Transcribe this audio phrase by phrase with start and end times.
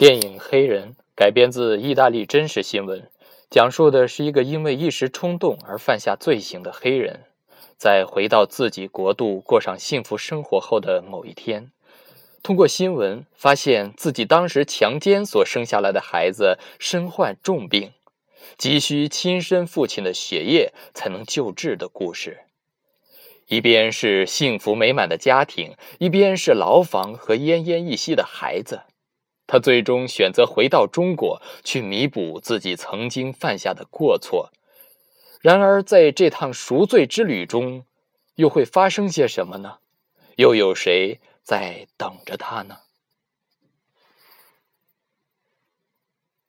[0.00, 3.06] 电影《黑人》改编自意大利真实新闻，
[3.50, 7.24] 讲述的是一个因为一时冲动而犯下罪行的黑人，
[7.76, 11.70] 在回到自己国度过上幸福生活后的某一天，
[12.42, 17.92] 通过新闻发现自己当时强奸所生下来的孩子身患重病，
[18.56, 22.38] 急需亲生父亲的血液才能救治的故事。
[23.48, 28.80] 一边是幸福美满的家庭，一边是牢房和奄奄一息的孩子。
[29.50, 34.52] 他最终选择回到中国去弥补自己曾经犯下的过错。
[35.40, 37.84] 然而，在这趟赎罪之旅中，
[38.36, 39.78] 又会发生些什么呢？
[40.36, 42.76] 又有谁在等着他呢？